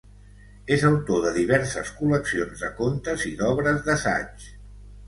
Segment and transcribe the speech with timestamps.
[0.75, 4.53] És autor de diverses col·leccions de contes i d’obres d’assaig.